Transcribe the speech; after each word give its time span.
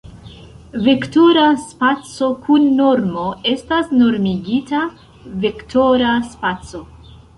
Vektora 0.85 1.43
spaco 1.65 2.29
kun 2.47 2.65
normo 2.79 3.25
estas 3.51 3.91
normigita 3.99 4.81
vektora 5.45 6.15
spaco. 6.33 6.83